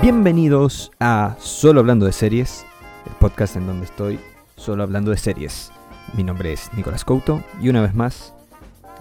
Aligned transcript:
Bienvenidos 0.00 0.92
a 1.00 1.34
Solo 1.40 1.80
Hablando 1.80 2.06
de 2.06 2.12
Series, 2.12 2.64
el 3.04 3.12
podcast 3.14 3.56
en 3.56 3.66
donde 3.66 3.86
estoy 3.86 4.20
solo 4.54 4.84
hablando 4.84 5.10
de 5.10 5.16
series. 5.16 5.72
Mi 6.16 6.22
nombre 6.22 6.52
es 6.52 6.72
Nicolás 6.74 7.04
Couto 7.04 7.42
y 7.60 7.68
una 7.68 7.82
vez 7.82 7.94
más 7.94 8.32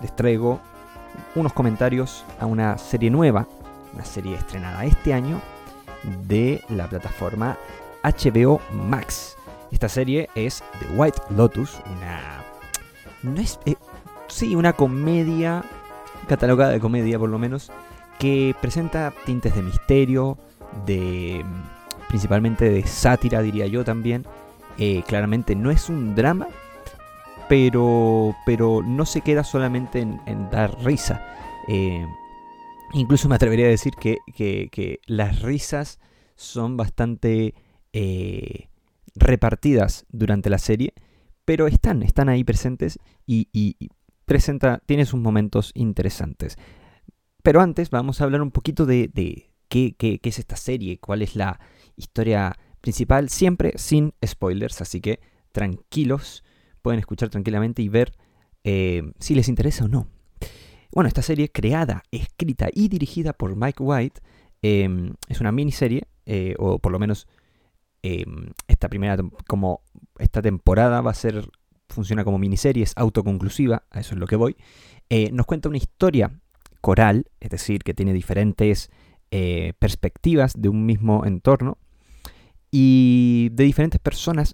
les 0.01 0.15
traigo 0.15 0.59
unos 1.35 1.53
comentarios 1.53 2.25
a 2.39 2.47
una 2.47 2.79
serie 2.79 3.11
nueva, 3.11 3.47
una 3.93 4.05
serie 4.05 4.35
estrenada 4.37 4.85
este 4.85 5.13
año 5.13 5.39
de 6.27 6.63
la 6.67 6.89
plataforma 6.89 7.57
HBO 8.03 8.59
Max. 8.73 9.37
Esta 9.71 9.89
serie 9.89 10.29
es 10.33 10.63
The 10.79 10.95
White 10.95 11.21
Lotus, 11.29 11.79
una... 11.95 12.41
No 13.21 13.39
es... 13.39 13.59
eh, 13.65 13.75
sí, 14.27 14.55
una 14.55 14.73
comedia, 14.73 15.63
catalogada 16.27 16.71
de 16.71 16.79
comedia 16.79 17.19
por 17.19 17.29
lo 17.29 17.37
menos, 17.37 17.71
que 18.17 18.55
presenta 18.59 19.13
tintes 19.25 19.53
de 19.53 19.61
misterio, 19.61 20.39
de 20.85 21.45
principalmente 22.07 22.69
de 22.69 22.85
sátira 22.87 23.41
diría 23.41 23.67
yo 23.67 23.83
también. 23.83 24.25
Eh, 24.77 25.03
claramente 25.07 25.55
no 25.55 25.71
es 25.71 25.89
un 25.89 26.13
drama, 26.15 26.47
pero, 27.49 28.35
pero 28.45 28.81
no 28.83 29.05
se 29.05 29.21
queda 29.21 29.43
solamente 29.43 29.99
en, 30.01 30.49
dar 30.51 30.77
risa. 30.83 31.25
Eh, 31.67 32.05
incluso 32.93 33.27
me 33.27 33.35
atrevería 33.35 33.65
a 33.65 33.69
decir 33.69 33.95
que, 33.95 34.17
que- 34.35 34.99
las 35.07 35.41
risas 35.41 35.99
son 36.35 36.77
bastante 36.77 37.55
eh, 37.93 38.69
repartidas 39.15 40.05
durante 40.09 40.49
la 40.49 40.59
serie, 40.59 40.93
pero 41.45 41.67
están, 41.67 42.03
están 42.03 42.29
ahí 42.29 42.43
presentes 42.43 42.99
y, 43.25 43.75
presenta, 44.25 44.81
tiene 44.85 45.05
sus 45.05 45.19
momentos 45.19 45.71
interesantes. 45.73 46.57
Pero 47.41 47.61
antes 47.61 47.89
vamos 47.89 48.19
a 48.21 48.25
hablar 48.25 48.41
un 48.41 48.51
poquito 48.51 48.85
de 48.85 49.46
qué, 49.67 49.95
es 50.23 50.39
esta 50.39 50.55
serie, 50.55 50.99
cuál 50.99 51.21
es 51.21 51.35
la 51.35 51.59
historia 51.95 52.57
principal, 52.81 53.29
siempre 53.29 53.73
sin 53.75 54.13
spoilers, 54.25 54.81
así 54.81 55.01
que 55.01 55.19
tranquilos, 55.51 56.43
pueden 56.81 56.99
escuchar 56.99 57.29
tranquilamente 57.29 57.81
y 57.81 57.89
ver 57.89 58.13
eh, 58.63 59.03
si 59.19 59.35
les 59.35 59.49
interesa 59.49 59.85
o 59.85 59.87
no. 59.87 60.07
Bueno, 60.91 61.07
esta 61.07 61.21
serie 61.21 61.49
creada, 61.49 62.03
escrita 62.11 62.69
y 62.73 62.87
dirigida 62.87 63.33
por 63.33 63.55
Mike 63.55 63.83
White 63.83 64.21
eh, 64.61 65.11
es 65.27 65.41
una 65.41 65.51
miniserie, 65.51 66.07
eh, 66.25 66.55
o 66.57 66.79
por 66.79 66.91
lo 66.91 66.99
menos 66.99 67.27
eh, 68.03 68.25
esta 68.67 68.89
primera, 68.89 69.17
como 69.47 69.81
esta 70.17 70.41
temporada 70.41 71.01
va 71.01 71.11
a 71.11 71.15
ser, 71.15 71.49
funciona 71.89 72.23
como 72.23 72.37
miniserie, 72.37 72.83
es 72.83 72.93
autoconclusiva, 72.95 73.83
a 73.89 73.99
eso 73.99 74.13
es 74.13 74.19
lo 74.19 74.27
que 74.27 74.35
voy. 74.35 74.55
Eh, 75.09 75.29
nos 75.31 75.45
cuenta 75.45 75.69
una 75.69 75.77
historia 75.77 76.39
coral, 76.81 77.25
es 77.39 77.49
decir, 77.49 77.83
que 77.83 77.93
tiene 77.93 78.13
diferentes 78.13 78.91
eh, 79.31 79.73
perspectivas 79.79 80.53
de 80.57 80.69
un 80.69 80.85
mismo 80.85 81.25
entorno 81.25 81.77
y 82.71 83.49
de 83.53 83.63
diferentes 83.63 83.99
personas 83.99 84.53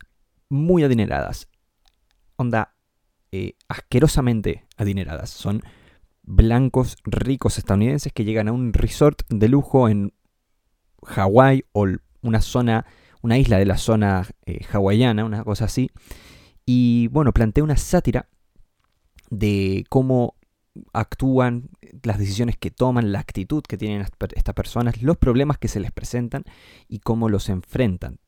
muy 0.49 0.83
adineradas. 0.83 1.47
Onda, 2.35 2.75
eh, 3.31 3.55
asquerosamente 3.67 4.65
adineradas. 4.77 5.29
Son 5.29 5.61
blancos 6.23 6.97
ricos 7.03 7.57
estadounidenses 7.57 8.13
que 8.13 8.25
llegan 8.25 8.47
a 8.47 8.51
un 8.51 8.73
resort 8.73 9.21
de 9.29 9.49
lujo 9.49 9.89
en 9.89 10.13
Hawái 11.03 11.65
o 11.71 11.87
una 12.21 12.41
zona, 12.41 12.85
una 13.21 13.37
isla 13.37 13.57
de 13.57 13.65
la 13.65 13.77
zona 13.77 14.27
eh, 14.45 14.65
hawaiana, 14.71 15.25
una 15.25 15.43
cosa 15.43 15.65
así. 15.65 15.91
Y 16.65 17.07
bueno, 17.09 17.33
plantea 17.33 17.63
una 17.63 17.77
sátira 17.77 18.29
de 19.29 19.85
cómo 19.89 20.35
actúan, 20.91 21.69
las 22.01 22.17
decisiones 22.17 22.57
que 22.57 22.71
toman, 22.71 23.11
la 23.11 23.19
actitud 23.19 23.63
que 23.63 23.77
tienen 23.77 24.01
estas 24.01 24.17
per- 24.17 24.33
estas 24.35 24.55
personas, 24.55 25.01
los 25.01 25.17
problemas 25.17 25.57
que 25.57 25.67
se 25.67 25.79
les 25.79 25.91
presentan 25.91 26.43
y 26.87 26.99
cómo 26.99 27.29
los 27.29 27.49
enfrentan. 27.49 28.19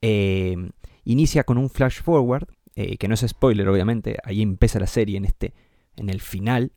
Eh, 0.00 0.56
inicia 1.04 1.44
con 1.44 1.58
un 1.58 1.68
flash 1.70 2.02
forward, 2.02 2.48
eh, 2.74 2.96
que 2.96 3.08
no 3.08 3.14
es 3.14 3.24
spoiler 3.26 3.68
obviamente, 3.68 4.16
ahí 4.24 4.42
empieza 4.42 4.80
la 4.80 4.86
serie 4.86 5.16
en, 5.16 5.24
este, 5.24 5.54
en 5.96 6.08
el 6.08 6.20
final, 6.20 6.72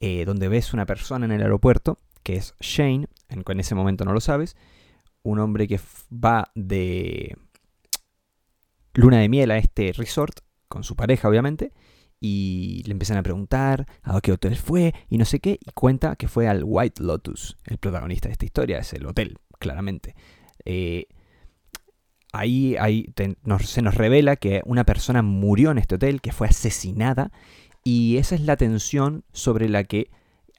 eh, 0.00 0.24
donde 0.24 0.48
ves 0.48 0.72
una 0.72 0.86
persona 0.86 1.26
en 1.26 1.32
el 1.32 1.42
aeropuerto, 1.42 1.98
que 2.22 2.36
es 2.36 2.54
Shane, 2.60 3.08
en, 3.28 3.42
en 3.46 3.60
ese 3.60 3.74
momento 3.74 4.04
no 4.04 4.12
lo 4.12 4.20
sabes, 4.20 4.56
un 5.22 5.38
hombre 5.38 5.66
que 5.68 5.80
va 6.12 6.50
de 6.54 7.36
luna 8.94 9.18
de 9.18 9.28
miel 9.28 9.50
a 9.50 9.58
este 9.58 9.92
resort, 9.92 10.40
con 10.68 10.84
su 10.84 10.96
pareja 10.96 11.28
obviamente, 11.28 11.72
y 12.20 12.82
le 12.84 12.92
empiezan 12.92 13.16
a 13.16 13.22
preguntar 13.22 13.86
a 14.02 14.20
qué 14.20 14.32
hotel 14.32 14.56
fue 14.56 14.94
y 15.08 15.16
no 15.16 15.24
sé 15.24 15.40
qué, 15.40 15.58
y 15.60 15.70
cuenta 15.72 16.16
que 16.16 16.28
fue 16.28 16.46
al 16.46 16.62
White 16.64 17.02
Lotus, 17.02 17.56
el 17.64 17.78
protagonista 17.78 18.28
de 18.28 18.32
esta 18.32 18.44
historia, 18.44 18.78
es 18.78 18.92
el 18.92 19.06
hotel, 19.06 19.38
claramente. 19.58 20.14
Eh, 20.66 21.06
ahí 22.32 22.76
ahí 22.76 23.12
se 23.64 23.82
nos 23.82 23.94
revela 23.94 24.36
que 24.36 24.60
una 24.66 24.84
persona 24.84 25.22
murió 25.22 25.70
en 25.70 25.78
este 25.78 25.94
hotel, 25.94 26.20
que 26.20 26.32
fue 26.32 26.48
asesinada, 26.48 27.32
y 27.82 28.18
esa 28.18 28.34
es 28.34 28.42
la 28.42 28.56
tensión 28.56 29.24
sobre 29.32 29.68
la 29.70 29.84
que 29.84 30.10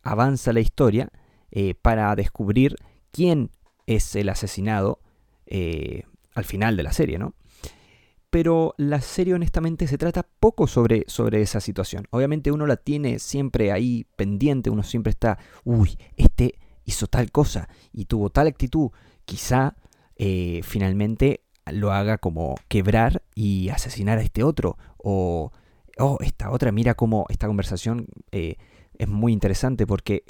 avanza 0.01 0.53
la 0.53 0.59
historia 0.59 1.09
eh, 1.51 1.75
para 1.75 2.15
descubrir 2.15 2.75
quién 3.11 3.51
es 3.85 4.15
el 4.15 4.29
asesinado 4.29 4.99
eh, 5.45 6.03
al 6.33 6.45
final 6.45 6.75
de 6.75 6.83
la 6.83 6.93
serie, 6.93 7.19
¿no? 7.19 7.35
Pero 8.31 8.73
la 8.77 9.01
serie 9.01 9.35
honestamente 9.35 9.87
se 9.87 9.97
trata 9.99 10.25
poco 10.39 10.65
sobre, 10.67 11.03
sobre 11.07 11.41
esa 11.41 11.59
situación. 11.61 12.07
Obviamente 12.11 12.51
uno 12.51 12.65
la 12.65 12.77
tiene 12.77 13.19
siempre 13.19 13.71
ahí 13.73 14.05
pendiente, 14.15 14.71
uno 14.71 14.83
siempre 14.83 15.11
está, 15.11 15.37
uy, 15.65 15.97
este 16.17 16.57
hizo 16.85 17.07
tal 17.07 17.31
cosa 17.31 17.69
y 17.93 18.05
tuvo 18.05 18.29
tal 18.31 18.47
actitud, 18.47 18.91
quizá 19.25 19.75
eh, 20.15 20.61
finalmente 20.63 21.41
lo 21.71 21.91
haga 21.91 22.17
como 22.17 22.55
quebrar 22.69 23.21
y 23.35 23.69
asesinar 23.69 24.17
a 24.17 24.23
este 24.23 24.43
otro. 24.43 24.77
O, 24.97 25.51
oh, 25.99 26.17
esta 26.21 26.51
otra, 26.51 26.71
mira 26.71 26.95
cómo 26.95 27.25
esta 27.29 27.47
conversación 27.47 28.07
eh, 28.31 28.55
es 28.97 29.07
muy 29.09 29.33
interesante 29.33 29.85
porque 29.85 30.23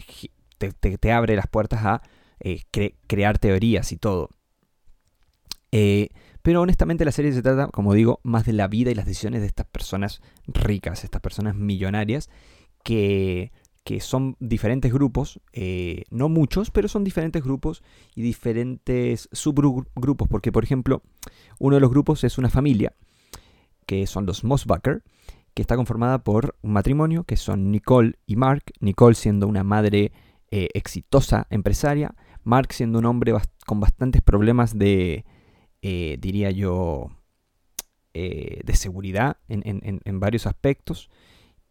te, 0.58 0.72
te- 0.72 1.12
abre 1.12 1.36
las 1.36 1.48
puertas 1.48 1.86
a 1.86 2.02
eh, 2.40 2.62
cre- 2.72 2.96
crear 3.08 3.38
teorías 3.38 3.92
y 3.92 3.98
todo. 3.98 4.30
Eh, 5.72 6.10
pero 6.42 6.62
honestamente 6.62 7.06
la 7.06 7.12
serie 7.12 7.32
se 7.34 7.42
trata, 7.42 7.68
como 7.68 7.94
digo, 7.94 8.20
más 8.24 8.46
de 8.46 8.54
la 8.54 8.68
vida 8.68 8.92
y 8.92 8.96
las 8.96 9.06
decisiones 9.06 9.42
de 9.42 9.48
estas 9.48 9.68
personas 9.68 10.22
ricas, 10.48 11.04
estas 11.04 11.22
personas 11.22 11.56
millonarias, 11.56 12.30
que, 12.84 13.52
que 13.84 14.00
son 14.00 14.36
diferentes 14.40 14.92
grupos, 14.92 15.40
eh, 15.54 16.04
no 16.10 16.30
muchos, 16.30 16.72
pero 16.72 16.88
son 16.88 17.04
diferentes 17.04 17.44
grupos 17.44 17.84
y 18.16 18.22
diferentes 18.22 19.30
subgrupos, 19.32 20.28
porque 20.28 20.52
por 20.52 20.64
ejemplo, 20.64 21.04
uno 21.60 21.76
de 21.76 21.82
los 21.82 21.90
grupos 21.90 22.24
es 22.24 22.38
una 22.38 22.50
familia, 22.50 22.94
que 23.86 24.08
son 24.08 24.26
los 24.26 24.44
Mossbacher, 24.44 25.04
que 25.54 25.62
está 25.62 25.76
conformada 25.76 26.24
por 26.24 26.56
un 26.62 26.74
matrimonio, 26.74 27.24
que 27.24 27.38
son 27.38 27.72
Nicole 27.72 28.14
y 28.26 28.36
Mark, 28.36 28.64
Nicole 28.80 29.16
siendo 29.16 29.48
una 29.48 29.64
madre 29.64 30.12
eh, 30.50 30.70
exitosa 30.74 31.48
empresaria, 31.50 32.16
Mark 32.44 32.74
siendo 32.74 33.00
un 33.00 33.06
hombre 33.06 33.34
con 33.66 33.80
bastantes 33.80 34.22
problemas 34.22 34.78
de, 34.78 35.26
eh, 35.82 36.18
diría 36.20 36.52
yo, 36.52 37.10
eh, 38.14 38.62
de 38.64 38.76
seguridad 38.76 39.38
en, 39.48 40.20
varios 40.20 40.46
aspectos 40.46 41.10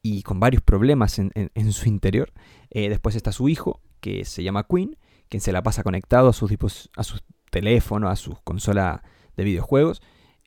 y 0.03 0.23
con 0.23 0.41
varios 0.41 0.63
problemas 0.63 1.19
en, 1.19 1.73
su 1.73 1.89
interior. 1.89 2.33
Eh, 2.71 2.89
después 2.89 3.15
está 3.15 3.33
su 3.33 3.49
hijo, 3.49 3.81
que 4.01 4.25
se 4.25 4.43
llama 4.43 4.67
Quinn, 4.67 4.97
quien 5.29 5.41
se 5.41 5.53
la 5.53 5.63
pasa 5.63 5.83
conectado 5.83 6.29
a 6.29 6.33
sus, 6.33 6.51
a 6.97 7.05
sus 7.05 7.23
teléfonos, 7.51 8.11
a 8.11 8.17
sus 8.17 8.41
consolas 8.43 9.01
de 9.37 9.45
videojuegos, 9.45 10.03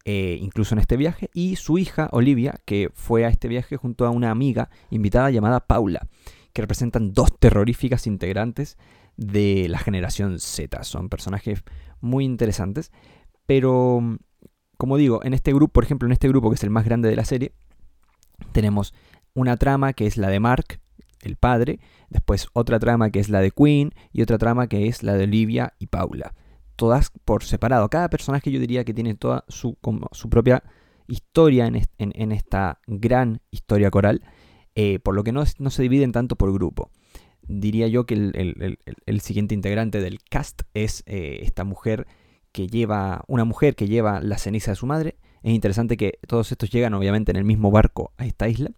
incluso 0.06 0.76
en 0.76 0.80
este 0.80 0.98
viaje, 0.98 1.30
y 1.34 1.56
su 1.56 1.78
hija 1.78 2.10
Olivia, 2.12 2.60
que 2.66 2.90
fue 2.94 3.26
a 3.26 3.30
este 3.30 3.48
viaje 3.48 3.78
junto 3.78 4.06
a 4.06 4.10
una 4.10 4.32
amiga 4.32 4.70
invitada 4.90 5.30
llamada 5.32 5.62
Paula, 5.62 6.08
que 6.52 6.62
representan 6.62 7.14
dos 7.14 7.38
terroríficas 7.40 8.08
integrantes 8.08 8.78
de 9.16 9.68
la 9.70 9.80
generación 9.80 10.40
Z. 10.40 10.84
Son 10.84 11.10
personajes 11.10 11.64
muy 12.02 12.26
interesantes, 12.26 12.92
pero 13.46 14.00
mm, 14.02 14.18
como 14.78 14.98
digo, 14.98 15.22
en 15.24 15.34
este 15.34 15.54
grupo, 15.54 15.74
por 15.74 15.84
ejemplo, 15.84 16.08
en 16.08 16.12
este 16.14 16.28
grupo 16.28 16.50
que 16.50 16.56
es 16.56 16.64
el 16.64 16.70
más 16.70 16.86
grande 16.86 17.10
de 17.10 17.16
la 17.16 17.26
serie, 17.26 17.54
tenemos 18.52 18.94
una 19.34 19.58
trama 19.58 19.94
que 19.94 20.06
es 20.06 20.18
la 20.18 20.30
de 20.30 20.40
Mark, 20.40 20.80
el 21.22 21.36
padre, 21.38 21.80
después 22.10 22.48
otra 22.54 22.80
trama 22.80 23.10
que 23.10 23.20
es 23.20 23.30
la 23.30 23.40
de 23.40 23.52
Queen 23.52 23.92
y 24.12 24.22
otra 24.22 24.38
trama 24.38 24.68
que 24.68 24.88
es 24.88 25.04
la 25.04 25.14
de 25.14 25.24
Olivia 25.24 25.74
y 25.80 25.88
Paula. 25.88 26.34
Todas 26.76 27.12
por 27.24 27.44
separado. 27.44 27.90
Cada 27.90 28.10
personaje 28.10 28.52
yo 28.52 28.60
diría 28.60 28.84
que 28.84 28.94
tiene 28.94 29.16
toda 29.16 29.46
su, 29.48 29.78
propia 30.30 30.64
historia 31.08 31.68
en, 31.68 31.76
est- 31.76 31.94
en- 31.98 32.12
en 32.16 32.32
esta 32.32 32.80
gran 32.88 33.42
historia 33.52 33.90
coral, 33.92 34.22
eh, 34.76 35.00
por 35.00 35.16
lo 35.16 35.24
que 35.24 35.32
no, 35.32 35.46
se 35.46 35.82
dividen 35.82 36.12
tanto 36.12 36.36
por 36.36 36.52
grupo. 36.52 36.90
Diría 37.48 37.88
yo 37.88 38.06
que 38.06 38.16
el 39.06 39.22
siguiente 39.22 39.54
integrante 39.54 40.00
del 40.02 40.20
cast 40.30 40.62
es 40.74 41.04
eh, 41.06 41.40
esta 41.44 41.64
mujer 41.64 42.08
que 42.54 42.68
lleva, 42.68 43.24
una 43.28 43.44
mujer 43.44 43.76
que 43.76 43.88
lleva 43.88 44.22
la 44.22 44.38
ceniza 44.38 44.72
de 44.72 44.76
su 44.76 44.86
madre. 44.86 45.18
Es 45.42 45.54
interesante 45.54 45.98
que 45.98 46.20
todos 46.26 46.52
estos 46.54 46.70
llegan 46.70 46.94
obviamente 46.94 47.32
en 47.32 47.38
el 47.38 47.44
mismo 47.44 47.72
barco 47.72 48.14
a 48.18 48.26
esta 48.26 48.48
isla 48.48 48.72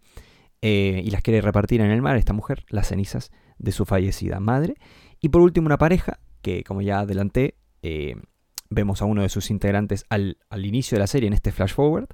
eh, 0.62 1.01
y 1.06 1.12
las 1.12 1.22
quiere 1.22 1.42
repartir 1.42 1.81
en 1.81 1.92
el 1.92 2.01
mar, 2.01 2.18
esta 2.18 2.33
mujer, 2.33 2.66
las 2.69 2.88
cenizas 2.88 3.31
de 3.60 3.72
su 3.72 3.86
fallecida 3.86 4.39
madre. 4.39 4.75
Y 5.22 5.30
por 5.30 5.42
último 5.42 5.68
una 5.68 5.77
pareja 5.77 6.19
que, 6.42 6.63
como 6.63 6.81
ya 6.81 7.01
adelanté, 7.01 7.56
eh, 7.83 8.16
vemos 8.69 9.01
a 9.01 9.06
uno 9.06 9.22
de 9.22 9.30
sus 9.30 9.51
integrantes 9.51 10.06
al, 10.10 10.38
inicio 10.56 10.95
de 10.95 11.00
la 11.01 11.07
serie, 11.07 11.27
en 11.27 11.33
este 11.33 11.51
flash 11.51 11.74
forward, 11.74 12.07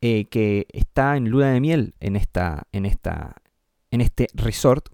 eh, 0.00 0.26
que 0.26 0.66
está 0.72 1.16
en 1.16 1.28
luna 1.28 1.52
de 1.52 1.60
miel 1.60 1.94
en, 2.00 2.16
esta, 2.16 2.66
en, 2.72 2.86
esta, 2.86 3.36
en 3.90 4.00
este 4.00 4.28
resort. 4.34 4.88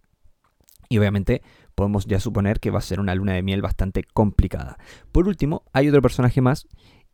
Y 0.88 0.98
obviamente 0.98 1.42
podemos 1.78 2.06
ya 2.06 2.18
suponer 2.18 2.58
que 2.58 2.72
va 2.72 2.80
a 2.80 2.82
ser 2.82 2.98
una 2.98 3.14
luna 3.14 3.34
de 3.34 3.42
miel 3.44 3.62
bastante 3.62 4.02
complicada. 4.02 4.78
Por 5.12 5.28
último, 5.28 5.62
hay 5.72 5.88
otro 5.88 6.02
personaje 6.02 6.40
más, 6.40 6.66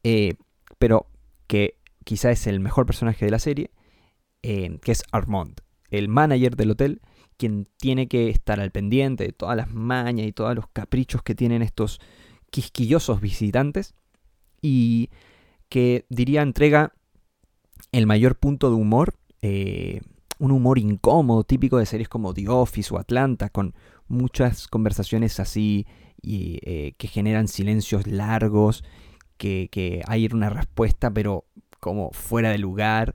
eh, 0.05 0.37
pero 0.79 1.11
que 1.47 1.77
quizá 2.03 2.31
es 2.31 2.47
el 2.47 2.61
mejor 2.61 2.87
personaje 2.87 3.27
de 3.27 3.31
la 3.31 3.39
serie, 3.39 3.73
eh, 4.43 4.79
que 4.81 4.93
es 4.93 5.03
Armand, 5.13 5.61
el 5.91 6.09
manager 6.09 6.57
del 6.57 6.71
hotel, 6.71 7.03
quien 7.37 7.69
tiene 7.77 8.09
que 8.09 8.31
estar 8.31 8.59
al 8.59 8.71
pendiente 8.71 9.25
de 9.25 9.33
todas 9.33 9.55
las 9.55 9.71
mañas 9.71 10.27
y 10.27 10.33
todos 10.33 10.55
los 10.55 10.67
caprichos 10.69 11.23
que 11.23 11.35
tienen 11.35 11.61
estos 11.61 12.01
quisquillosos 12.49 13.21
visitantes 13.21 13.95
y 14.63 15.11
que 15.69 16.07
diría 16.09 16.41
entrega 16.41 16.95
el 17.93 18.07
mayor 18.07 18.37
punto 18.37 18.71
de 18.71 18.77
humor, 18.77 19.13
eh, 19.43 20.01
un 20.39 20.53
humor 20.53 20.79
incómodo 20.79 21.45
típico 21.45 21.77
de 21.77 21.85
series 21.85 22.09
como 22.09 22.33
The 22.33 22.49
Office 22.49 22.95
o 22.95 22.99
Atlanta, 22.99 23.51
con 23.51 23.75
muchas 24.15 24.69
conversaciones 24.69 25.41
así 25.41 25.87
y, 26.23 26.59
eh, 26.63 26.95
que 26.97 27.09
generan 27.09 27.49
silencios 27.49 28.07
largos, 28.07 28.85
que, 29.37 30.03
hay 30.07 30.27
una 30.33 30.49
respuesta 30.49 31.11
pero 31.11 31.45
como 31.81 32.11
fuera 32.13 32.51
de 32.51 32.59
lugar 32.59 33.15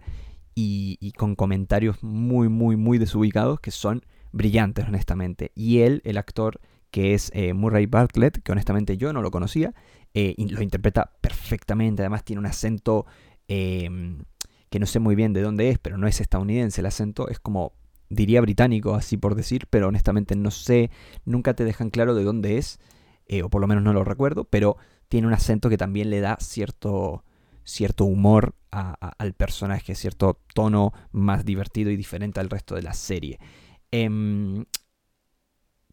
y, 0.54 1.14
con 1.18 1.36
comentarios 1.36 2.04
muy, 2.04 2.50
muy, 2.50 2.76
muy 2.76 2.98
desubicados 2.98 3.60
que 3.60 3.72
son 3.72 4.04
brillantes, 4.32 4.86
honestamente. 4.88 5.52
Y 5.56 5.80
él, 5.80 6.02
el 6.04 6.18
actor 6.18 6.60
que 6.92 7.14
es 7.14 7.32
eh, 7.34 7.54
Murray 7.54 7.86
Bartlett, 7.86 8.44
que 8.44 8.52
honestamente 8.52 8.98
yo 8.98 9.14
no 9.14 9.22
lo 9.22 9.32
conocía, 9.32 9.74
eh, 10.14 10.36
lo 10.38 10.62
interpreta 10.62 11.14
perfectamente. 11.22 12.02
Además, 12.02 12.24
tiene 12.26 12.40
un 12.40 12.46
acento 12.46 13.06
em, 13.48 14.24
que 14.70 14.80
no 14.80 14.86
sé 14.86 15.00
muy 15.00 15.16
bien 15.16 15.34
de 15.34 15.42
dónde 15.42 15.70
es, 15.70 15.80
pero 15.80 15.98
no 15.98 16.08
es 16.08 16.20
estadounidense 16.20 16.82
el 16.82 16.88
acento, 16.88 17.30
es 17.30 17.40
como 17.40 17.74
diría 18.10 18.42
británico, 18.42 18.96
así 18.96 19.18
por 19.18 19.36
decir, 19.36 19.68
pero 19.70 19.88
honestamente 19.88 20.36
no 20.36 20.52
sé, 20.52 20.90
nunca 21.26 21.54
te 21.54 21.66
dejan 21.66 21.90
claro 21.90 22.16
de 22.16 22.24
dónde 22.24 22.58
es, 22.58 22.80
eh, 23.28 23.44
o 23.44 23.50
por 23.50 23.62
lo 23.62 23.68
menos 23.68 23.84
no 23.84 23.94
lo 23.94 24.04
recuerdo, 24.04 24.46
pero 24.46 24.78
tiene 25.08 25.28
un 25.28 25.34
acento 25.34 25.70
que 25.70 25.78
también 25.78 26.10
le 26.10 26.20
da 26.20 26.38
cierto, 26.40 27.24
cierto 27.64 28.06
humor 28.06 28.56
al 28.72 29.34
personaje, 29.34 29.96
cierto 29.96 30.40
tono 30.54 30.94
más 31.12 31.46
divertido 31.46 31.90
y 31.92 31.98
diferente 31.98 32.40
al 32.40 32.50
resto 32.50 32.76
de 32.76 32.84
la 32.84 32.94
serie. 32.94 33.40
Em, 33.92 34.66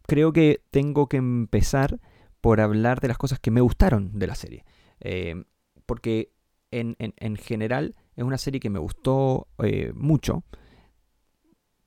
creo 0.07 0.33
que 0.33 0.63
tengo 0.71 1.09
que 1.09 1.17
empezar 1.17 1.99
por 2.41 2.61
hablar 2.61 3.01
de 3.01 3.09
las 3.09 3.19
cosas 3.19 3.39
que 3.41 3.51
me 3.51 3.61
gustaron 3.61 4.19
de 4.19 4.27
la 4.27 4.35
serie. 4.35 4.65
Em, 5.01 5.45
porque 5.87 6.33
en, 6.71 7.37
general 7.37 7.95
es 8.17 8.25
una 8.25 8.39
serie 8.39 8.61
que 8.61 8.71
me 8.71 8.79
gustó 8.79 9.49
eh, 9.63 9.93
mucho. 9.95 10.45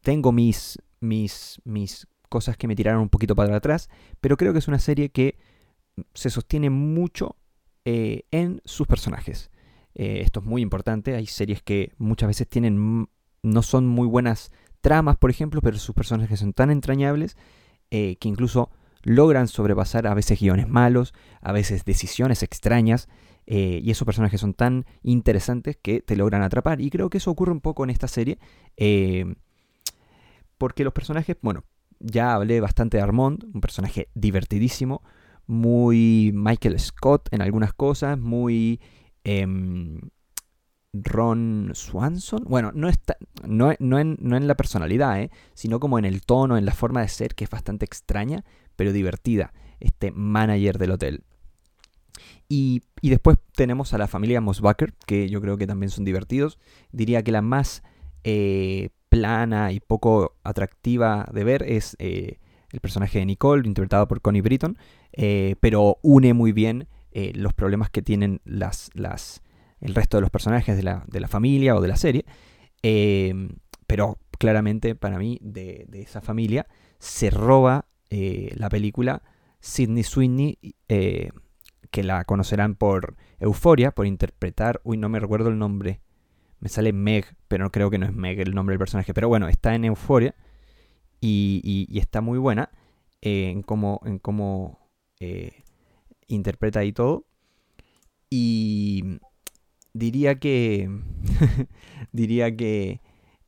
Tengo 0.09 0.31
mis, 0.31 0.79
mis, 1.01 1.61
mis 1.65 2.07
cosas 2.29 2.57
que 2.57 2.67
me 2.67 2.75
tiraron 2.75 2.99
un 2.99 3.09
poquito 3.09 3.35
para 3.35 3.55
atrás, 3.55 3.91
pero 4.19 4.37
creo 4.37 4.53
que 4.53 4.57
es 4.57 4.67
una 4.67 4.79
serie 4.79 5.09
que 5.09 5.37
se 6.15 6.31
sostiene 6.31 6.71
mucho 6.71 7.35
eh, 7.85 8.23
en 8.31 8.59
sus 8.65 8.87
personajes. 8.87 9.51
Eh, 9.93 10.21
esto 10.21 10.39
es 10.39 10.47
muy 10.47 10.63
importante. 10.63 11.13
Hay 11.13 11.27
series 11.27 11.61
que 11.61 11.91
muchas 11.99 12.25
veces 12.25 12.47
tienen 12.47 13.07
no 13.43 13.61
son 13.61 13.85
muy 13.85 14.07
buenas 14.07 14.51
tramas, 14.81 15.15
por 15.15 15.29
ejemplo, 15.29 15.61
pero 15.61 15.77
sus 15.77 15.93
personajes 15.93 16.39
son 16.39 16.53
tan 16.53 16.71
entrañables 16.71 17.37
eh, 17.91 18.15
que 18.15 18.29
incluso 18.29 18.71
logran 19.03 19.47
sobrepasar 19.47 20.07
a 20.07 20.15
veces 20.15 20.39
guiones 20.39 20.67
malos, 20.67 21.13
a 21.39 21.51
veces 21.51 21.85
decisiones 21.85 22.41
extrañas, 22.41 23.09
y 23.45 23.91
esos 23.91 24.05
personajes 24.07 24.41
son 24.41 24.55
tan 24.55 24.85
interesantes 25.03 25.77
que 25.79 26.01
te 26.01 26.15
logran 26.15 26.41
atrapar. 26.41 26.81
Y 26.81 26.89
creo 26.89 27.11
que 27.11 27.19
eso 27.19 27.29
ocurre 27.29 27.51
un 27.51 27.61
poco 27.61 27.83
en 27.83 27.89
esta 27.89 28.07
serie, 28.07 28.37
porque 30.59 30.83
los 30.83 30.93
personajes, 30.93 31.37
bueno, 31.41 31.63
ya 31.99 32.33
hablé 32.33 32.61
bastante 32.61 32.97
de 32.97 33.03
Armand, 33.03 33.45
un 33.51 33.61
personaje 33.61 34.09
divertidísimo, 34.13 35.01
muy 35.47 36.31
Michael 36.35 36.79
Scott 36.79 37.29
en 37.31 37.41
algunas 37.41 37.73
cosas, 37.73 38.19
muy 38.19 38.79
em, 39.23 39.99
Ron 40.93 41.71
Swanson. 41.73 42.43
Bueno, 42.47 42.71
no, 42.75 42.89
está, 42.89 43.17
no, 43.47 43.71
en, 43.71 44.47
la 44.47 44.55
personalidad, 44.55 45.19
¿eh? 45.21 45.31
sino 45.55 45.79
como 45.79 45.97
en 45.97 46.05
el 46.05 46.21
tono, 46.21 46.57
en 46.57 46.65
la 46.65 46.73
forma 46.73 47.01
de 47.01 47.07
ser, 47.07 47.33
que 47.33 47.45
es 47.45 47.49
bastante 47.49 47.85
extraña, 47.85 48.43
pero 48.75 48.93
divertida, 48.93 49.53
este 49.79 50.11
manager 50.11 50.77
del 50.77 50.91
hotel. 50.91 51.23
Y, 52.47 52.81
después 53.01 53.37
tenemos 53.55 53.93
a 53.93 53.97
la 53.97 54.07
familia 54.07 54.41
Mosbacher, 54.41 54.93
que 55.05 55.29
yo 55.29 55.39
creo 55.41 55.57
que 55.57 55.67
también 55.67 55.89
son 55.89 56.03
divertidos. 56.03 56.59
Diría 56.91 57.23
que 57.23 57.31
la 57.31 57.41
más 57.41 57.83
eh, 58.23 58.89
plana 59.09 59.71
y 59.71 59.79
poco 59.79 60.35
atractiva 60.43 61.27
de 61.33 61.43
ver 61.43 61.63
es 61.63 61.95
eh, 61.99 62.39
el 62.71 62.79
personaje 62.79 63.19
de 63.19 63.25
Nicole, 63.25 63.67
interpretado 63.67 64.07
por 64.07 64.21
Connie 64.21 64.41
Britton, 64.41 64.77
eh, 65.13 65.55
pero 65.59 65.97
une 66.03 66.33
muy 66.33 66.51
bien 66.51 66.87
eh, 67.11 67.31
los 67.35 67.53
problemas 67.53 67.89
que 67.89 68.03
tienen 68.03 68.41
las, 68.45 68.91
las, 68.93 69.41
el 69.81 69.95
resto 69.95 70.17
de 70.17 70.21
los 70.21 70.29
personajes 70.29 70.77
de 70.77 70.83
la, 70.83 71.03
de 71.07 71.19
la 71.19 71.27
familia 71.27 71.75
o 71.75 71.81
de 71.81 71.87
la 71.87 71.97
serie. 71.97 72.25
Pero 73.87 74.19
claramente 74.37 74.95
para 74.95 75.17
mí 75.17 75.39
de, 75.41 75.87
esa 75.93 76.21
familia 76.21 76.67
se 76.99 77.29
roba 77.29 77.87
la 78.09 78.69
película 78.69 79.23
Sidney 79.59 80.03
Sweeney, 80.03 80.57
que 80.87 82.03
la 82.03 82.23
conocerán 82.23 82.75
por 82.75 83.17
Euforia, 83.39 83.91
por 83.91 84.05
interpretar, 84.05 84.79
uy, 84.83 84.97
no 84.97 85.09
me 85.09 85.19
recuerdo 85.19 85.49
el 85.49 85.57
nombre, 85.57 85.99
me 86.59 86.69
sale 86.69 86.93
Meg, 86.93 87.25
pero 87.47 87.63
no 87.63 87.71
creo 87.71 87.89
que 87.89 87.97
no 87.97 88.05
es 88.05 88.13
Meg 88.13 88.39
el 88.39 88.53
nombre 88.53 88.73
del 88.73 88.79
personaje, 88.79 89.13
pero 89.13 89.27
bueno, 89.27 89.47
está 89.47 89.75
en 89.75 89.85
Euforia 89.85 90.35
y, 91.21 91.87
está 91.99 92.21
muy 92.21 92.37
buena 92.37 92.69
eh, 93.21 93.49
en 93.49 93.61
cómo, 93.63 94.01
en 94.05 94.21
eh, 95.19 95.63
interpreta 96.27 96.83
y 96.83 96.93
todo. 96.93 97.25
Y 98.29 99.19
diría 99.93 100.39
que. 100.39 100.89
diría 102.11 102.55
que 102.55 103.01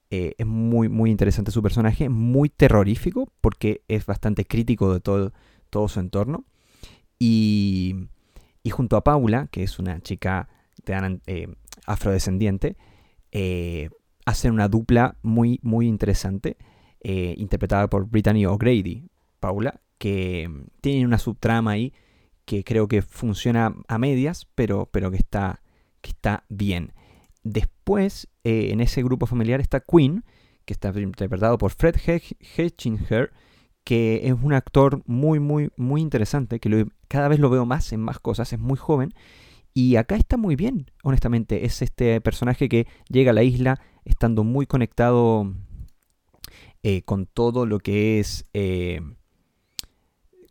eh, 0.10 0.36
es 0.38 0.46
muy, 0.46 0.90
muy 0.90 1.10
interesante 1.12 1.52
su 1.52 1.62
personaje, 1.62 2.10
muy 2.10 2.50
terrorífico, 2.50 3.32
porque 3.42 3.84
es 3.88 4.06
bastante 4.06 4.46
crítico 4.46 4.94
de 4.94 5.00
todo, 5.00 5.34
todo 5.70 5.88
su 5.88 6.00
entorno. 6.00 6.46
Y, 7.20 8.08
y 8.64 8.70
junto 8.72 8.98
a 8.98 9.04
Paula, 9.04 9.48
que 9.52 9.64
es 9.64 9.80
una 9.80 10.02
chica 10.02 10.50
de, 10.86 11.56
afrodescendiente, 11.86 12.76
hacen 14.26 14.54
una 14.54 14.68
dupla 14.68 15.18
muy, 15.22 15.60
muy 15.64 15.88
interesante 15.88 16.58
eh, 17.04 17.34
interpretada 17.38 17.90
por 17.90 18.08
Brittany 18.08 18.46
O'Grady, 18.46 19.10
Paula, 19.40 19.82
que 19.98 20.48
mm, 20.48 20.68
tiene 20.82 21.06
una 21.06 21.18
subtrama 21.18 21.72
ahí 21.72 21.94
que 22.46 22.64
creo 22.64 22.88
que 22.88 23.02
funciona 23.02 23.74
a 23.88 23.98
medias, 23.98 24.48
pero, 24.54 24.88
pero 24.92 25.10
que, 25.10 25.18
está, 25.18 25.64
que 26.02 26.12
está 26.12 26.44
bien. 26.50 26.94
Después, 27.44 28.28
eh, 28.44 28.70
en 28.72 28.82
ese 28.82 29.02
grupo 29.02 29.26
familiar 29.26 29.62
está 29.62 29.80
Queen, 29.80 30.24
que 30.66 30.74
está 30.74 30.90
interpretado 31.00 31.58
por 31.58 31.72
Fred 31.72 31.96
Hetchinger, 31.96 33.32
que 33.84 34.22
es 34.28 34.34
un 34.34 34.54
actor 34.54 35.02
muy, 35.08 35.40
muy, 35.40 35.72
muy 35.76 36.02
interesante, 36.02 36.60
que 36.60 36.86
cada 37.08 37.30
vez 37.30 37.40
lo 37.40 37.50
veo 37.50 37.66
más 37.66 37.92
en 37.94 38.02
más 38.02 38.20
cosas, 38.20 38.54
es 38.54 38.60
muy 38.60 38.78
joven. 38.78 39.12
Y 39.74 39.96
acá 39.96 40.16
está 40.16 40.38
muy 40.38 40.56
bien, 40.56 40.92
honestamente. 41.04 41.66
Es 41.66 41.82
este 41.82 42.20
personaje 42.22 42.70
que 42.70 42.88
llega 43.10 43.32
a 43.32 43.34
la 43.34 43.44
isla 43.44 43.80
estando 44.06 44.44
muy 44.44 44.66
conectado 44.66 45.54
eh, 46.84 47.04
con 47.04 47.26
todo 47.26 47.66
lo 47.66 47.80
que 47.80 48.20
es 48.20 48.46
eh, 48.54 49.02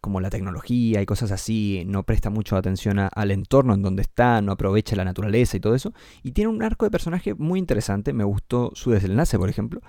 como 0.01 0.21
la 0.21 0.31
tecnología 0.31 1.03
y 1.03 1.07
cosas 1.07 1.31
así, 1.31 1.85
no 1.87 2.05
presta 2.05 2.31
mucho 2.31 2.57
atención 2.57 2.99
al 2.99 3.31
entorno 3.31 3.75
en 3.75 3.83
donde 3.83 4.03
está, 4.03 4.41
no 4.41 4.53
aprovecha 4.53 4.97
la 4.97 5.05
naturaleza 5.05 5.57
y 5.57 5.61
todo 5.61 5.75
eso. 5.75 5.93
Y 6.23 6.33
tiene 6.33 6.49
un 6.49 6.63
arco 6.63 6.87
de 6.87 6.91
personaje 6.91 7.35
muy 7.35 7.59
interesante, 7.59 8.13
me 8.13 8.25
gustó 8.25 8.71
su 8.75 8.91
desenlace, 8.91 9.39
por 9.39 9.51
ejemplo. 9.51 9.81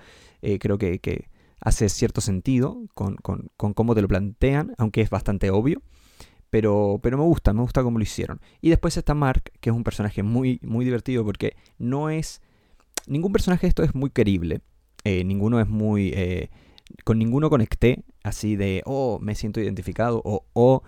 Eh, 0.42 0.58
creo 0.58 0.78
que, 0.78 1.28
hace 1.60 1.88
cierto 1.88 2.20
sentido 2.20 2.86
con, 2.94 3.16
cómo 3.56 3.94
te 3.94 4.02
lo 4.02 4.08
plantean, 4.08 4.74
aunque 4.78 5.00
es 5.00 5.10
bastante 5.10 5.50
obvio. 5.50 5.80
Pero, 6.52 7.00
pero, 7.02 7.16
me 7.16 7.24
gusta, 7.24 7.54
me 7.54 7.62
gusta 7.62 7.82
cómo 7.82 7.96
lo 7.96 8.02
hicieron. 8.02 8.38
Y 8.60 8.68
después 8.68 8.98
está 8.98 9.14
Mark, 9.14 9.52
que 9.58 9.70
es 9.70 9.74
un 9.74 9.84
personaje 9.84 10.22
muy, 10.22 10.60
muy 10.62 10.84
divertido 10.84 11.24
porque 11.24 11.56
no 11.78 12.10
es... 12.10 12.42
Ningún 13.06 13.32
personaje 13.32 13.62
de 13.62 13.68
esto 13.68 13.82
es 13.82 13.94
muy 13.94 14.10
querible. 14.10 14.60
Eh, 15.02 15.24
ninguno 15.24 15.60
es 15.60 15.66
muy... 15.66 16.12
Eh, 16.14 16.50
con 17.04 17.18
ninguno 17.18 17.48
conecté 17.48 18.04
así 18.22 18.54
de, 18.54 18.82
oh, 18.84 19.18
me 19.18 19.34
siento 19.34 19.62
identificado 19.62 20.20
o, 20.26 20.44
oh, 20.52 20.82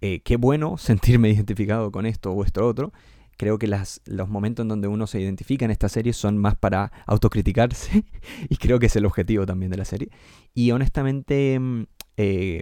eh, 0.00 0.22
qué 0.24 0.36
bueno 0.36 0.78
sentirme 0.78 1.28
identificado 1.28 1.92
con 1.92 2.06
esto 2.06 2.32
o 2.32 2.42
esto 2.42 2.66
otro. 2.66 2.94
Creo 3.36 3.58
que 3.58 3.66
los 3.66 4.28
momentos 4.30 4.64
en 4.64 4.68
donde 4.68 4.88
uno 4.88 5.06
se 5.06 5.20
identifica 5.20 5.66
en 5.66 5.72
esta 5.72 5.90
serie 5.90 6.14
son 6.14 6.38
más 6.38 6.56
para 6.56 6.90
autocriticarse 7.04 8.06
y 8.48 8.56
creo 8.56 8.78
que 8.78 8.86
es 8.86 8.96
el 8.96 9.04
objetivo 9.04 9.44
también 9.44 9.70
de 9.70 9.76
la 9.76 9.84
serie. 9.84 10.08
Y 10.54 10.70
honestamente, 10.70 11.58
mm, 11.60 11.84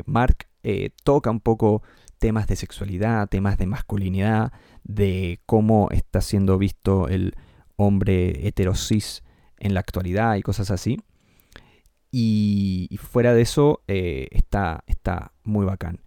Mark 0.07 0.49
toca 1.04 1.30
un 1.30 1.38
poco 1.38 1.83
temas 2.21 2.47
de 2.47 2.55
sexualidad, 2.55 3.29
temas 3.29 3.59
de 3.59 3.67
masculinidad, 3.67 4.53
de 4.85 5.41
cómo 5.47 5.89
está 5.91 6.21
siendo 6.21 6.59
visto 6.59 7.09
el 7.09 7.35
hombre 7.77 8.47
heterosis 8.47 9.25
en 9.59 9.75
la 9.75 9.81
actualidad 9.81 10.37
y 10.37 10.43
cosas 10.43 10.71
así. 10.71 10.99
Y, 12.12 12.99
fuera 13.03 13.35
de 13.35 13.43
eso, 13.43 13.83
eh, 13.89 14.29
está, 14.31 14.85
está 14.87 15.33
muy 15.45 15.65
bacán. 15.65 16.00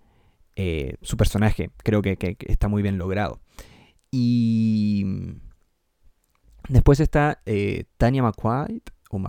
Eh, 0.56 0.98
su 1.02 1.18
personaje 1.18 1.72
creo 1.78 2.02
que, 2.02 2.38
está 2.48 2.68
muy 2.68 2.84
bien 2.84 2.98
logrado. 2.98 3.42
Y 4.12 5.06
después 6.70 7.00
está 7.00 7.42
eh, 7.46 7.86
Tania 7.98 8.22
McQuaid, 8.22 8.82
o 9.10 9.20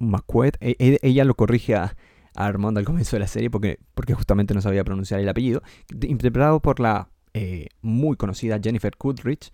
McQuaid, 0.00 0.54
e, 0.60 0.76
e, 0.78 0.98
ella 1.02 1.24
lo 1.24 1.34
corrige 1.34 1.76
a, 1.76 1.96
Armand 2.34 2.78
al 2.78 2.84
comienzo 2.84 3.16
de 3.16 3.20
la 3.20 3.26
serie 3.26 3.50
porque, 3.50 3.78
porque 3.94 4.14
justamente 4.14 4.54
no 4.54 4.60
sabía 4.60 4.84
pronunciar 4.84 5.20
el 5.20 5.28
apellido, 5.28 5.62
interpretado 6.02 6.60
por 6.60 6.80
la 6.80 7.10
muy 7.82 8.16
conocida 8.16 8.60
Jennifer 8.62 8.92
Goodrich, 8.98 9.50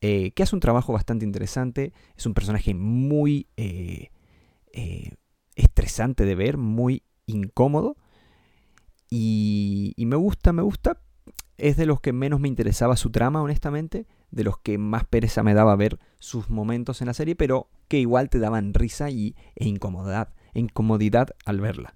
que 0.00 0.42
hace 0.42 0.54
un 0.54 0.60
trabajo 0.60 0.92
bastante 0.92 1.24
interesante, 1.24 1.92
es 2.14 2.26
un 2.26 2.34
personaje 2.34 2.74
muy 2.74 3.48
estresante 5.54 6.24
de 6.24 6.34
ver, 6.34 6.58
muy 6.58 7.04
incómodo. 7.26 7.96
Y, 9.14 9.94
me 9.98 10.16
gusta, 10.16 10.52
me 10.52 10.62
gusta. 10.62 11.02
Es 11.58 11.76
de 11.76 11.86
los 11.86 12.00
que 12.00 12.12
menos 12.12 12.40
me 12.40 12.48
interesaba 12.48 12.96
su 12.96 13.10
trama, 13.10 13.42
honestamente. 13.42 14.06
De 14.30 14.42
los 14.44 14.58
que 14.58 14.78
más 14.78 15.04
pereza 15.04 15.42
me 15.42 15.54
daba 15.54 15.76
ver 15.76 15.98
sus 16.18 16.48
momentos 16.48 17.02
en 17.02 17.08
la 17.08 17.14
serie, 17.14 17.36
pero 17.36 17.68
que 17.88 17.98
igual 17.98 18.30
te 18.30 18.38
daban 18.38 18.72
risa 18.72 19.10
y, 19.10 19.36
e 19.54 19.68
incomodidad, 19.68 20.34
incomodidad 20.54 21.28
al 21.44 21.60
verla. 21.60 21.94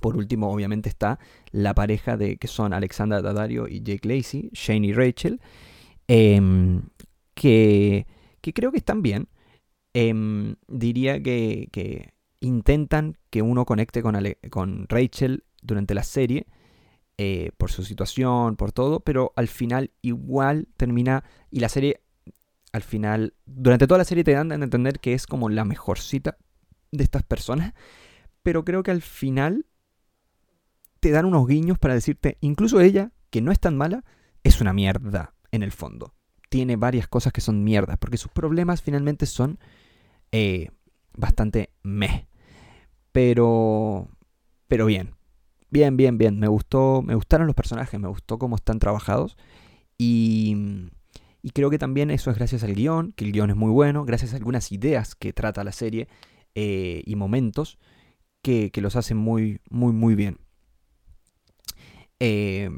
Por 0.00 0.16
último, 0.16 0.50
obviamente 0.52 0.88
está 0.88 1.18
la 1.52 1.74
pareja 1.74 2.16
de 2.16 2.36
que 2.36 2.48
son 2.48 2.72
Alexandra 2.72 3.22
Daddario 3.22 3.68
y 3.68 3.82
Jake 3.82 4.08
Lacey, 4.08 4.50
Shane 4.52 4.86
y 4.88 4.92
Rachel, 4.92 5.40
em, 6.08 6.82
que, 7.34 8.06
que 8.40 8.52
creo 8.52 8.70
que 8.72 8.78
están 8.78 9.02
bien. 9.02 9.28
Em, 9.94 10.56
diría 10.68 11.22
que, 11.22 12.12
intentan 12.40 13.16
que 13.30 13.40
uno 13.40 13.64
conecte 13.64 14.02
con, 14.02 14.14
con 14.50 14.86
Rachel 14.88 15.44
durante 15.62 15.94
la 15.94 16.02
serie, 16.04 16.46
eh, 17.18 17.50
por 17.56 17.70
su 17.70 17.82
situación, 17.82 18.56
por 18.56 18.72
todo, 18.72 19.00
pero 19.00 19.32
al 19.36 19.48
final 19.48 19.90
igual 20.02 20.68
termina 20.76 21.24
y 21.50 21.60
la 21.60 21.70
serie, 21.70 22.02
al 22.72 22.82
final, 22.82 23.32
durante 23.46 23.86
toda 23.86 23.96
la 23.96 24.04
serie 24.04 24.22
te 24.22 24.32
dan 24.32 24.52
a 24.52 24.56
entender 24.56 25.00
que 25.00 25.14
es 25.14 25.26
como 25.26 25.48
la 25.48 25.64
mejor 25.64 25.98
cita 25.98 26.36
de 26.92 27.02
estas 27.02 27.22
personas, 27.22 27.72
pero 28.42 28.66
creo 28.66 28.82
que 28.82 28.90
al 28.90 29.00
final 29.00 29.64
te 31.00 31.10
dan 31.10 31.26
unos 31.26 31.46
guiños 31.46 31.78
para 31.78 31.94
decirte, 31.94 32.38
incluso 32.40 32.80
ella, 32.80 33.12
que 33.30 33.40
no 33.40 33.52
es 33.52 33.60
tan 33.60 33.76
mala, 33.76 34.04
es 34.44 34.60
una 34.60 34.72
mierda 34.72 35.34
en 35.50 35.62
el 35.62 35.72
fondo. 35.72 36.14
Tiene 36.48 36.76
varias 36.76 37.08
cosas 37.08 37.32
que 37.32 37.40
son 37.40 37.64
mierdas, 37.64 37.98
porque 37.98 38.16
sus 38.16 38.30
problemas 38.30 38.82
finalmente 38.82 39.26
son 39.26 39.58
eh, 40.32 40.70
bastante 41.16 41.70
meh. 41.82 42.28
Pero, 43.12 44.08
pero 44.68 44.86
bien. 44.86 45.14
Bien, 45.70 45.96
bien, 45.96 46.18
bien. 46.18 46.38
Me 46.38 46.48
gustó, 46.48 47.02
me 47.02 47.14
gustaron 47.14 47.46
los 47.46 47.56
personajes, 47.56 47.98
me 47.98 48.08
gustó 48.08 48.38
cómo 48.38 48.56
están 48.56 48.78
trabajados. 48.78 49.36
Y, 49.98 50.56
y 51.42 51.50
creo 51.50 51.70
que 51.70 51.78
también 51.78 52.10
eso 52.10 52.30
es 52.30 52.36
gracias 52.36 52.62
al 52.62 52.74
guion, 52.74 53.12
que 53.12 53.24
el 53.24 53.32
guion 53.32 53.50
es 53.50 53.56
muy 53.56 53.70
bueno, 53.70 54.04
gracias 54.04 54.32
a 54.32 54.36
algunas 54.36 54.70
ideas 54.72 55.14
que 55.14 55.32
trata 55.32 55.64
la 55.64 55.72
serie 55.72 56.08
eh, 56.54 57.02
y 57.06 57.16
momentos 57.16 57.78
que, 58.42 58.70
que, 58.70 58.80
los 58.80 58.96
hacen 58.96 59.16
muy, 59.16 59.60
muy, 59.70 59.92
muy 59.92 60.14
bien. 60.14 60.38
Eh, 62.20 62.70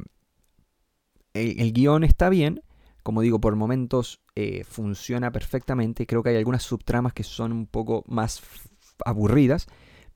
el, 1.35 1.61
el 1.61 1.73
guion 1.73 2.05
está 2.05 2.29
bien, 2.29 2.63
como 3.03 3.21
digo, 3.21 3.41
por 3.41 3.57
momentos 3.57 4.21
eh, 4.35 4.65
funciona 4.65 5.31
perfectamente. 5.31 6.07
Creo 6.07 6.23
que 6.23 6.31
hay 6.31 6.37
algunas 6.37 6.63
subtramas 6.63 7.13
que 7.13 7.23
son 7.23 7.53
un 7.53 7.67
poco 7.67 8.05
más 8.07 8.43
aburridas, 9.05 9.67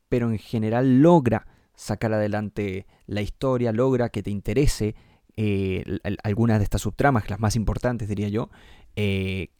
pero 0.08 0.30
en 0.30 0.38
general 0.38 1.00
logra 1.00 1.46
sacar 1.74 2.12
adelante 2.12 2.86
la 3.06 3.22
historia, 3.22 3.72
logra 3.72 4.10
que 4.10 4.22
te 4.22 4.30
interese 4.30 4.94
eh, 5.36 5.84
algunas 6.22 6.58
de 6.58 6.64
estas 6.64 6.82
subtramas, 6.82 7.30
las 7.30 7.40
más 7.40 7.56
importantes 7.56 8.08
diría 8.08 8.28
yo. 8.28 8.50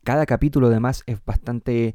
Cada 0.05 0.27
capítulo 0.27 0.67
además 0.67 1.05
es 1.07 1.25
bastante 1.25 1.95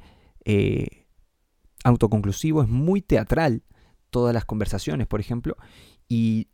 autoconclusivo, 1.83 2.63
es 2.63 2.69
muy 2.69 3.01
teatral 3.01 3.61
todas 4.09 4.33
las 4.33 4.45
conversaciones, 4.45 5.05
por 5.05 5.19
ejemplo, 5.19 5.55
y 6.07 6.47